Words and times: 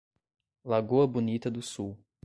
Lagoa 0.65 1.05
Bonita 1.05 1.51
do 1.51 1.61
Sul 1.61 1.95